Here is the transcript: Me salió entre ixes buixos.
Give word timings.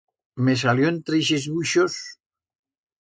Me 0.47 0.53
salió 0.61 0.89
entre 0.93 1.19
ixes 1.25 1.47
buixos. 1.59 1.99